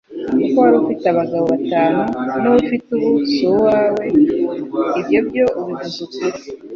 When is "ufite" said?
0.83-1.05, 2.61-2.87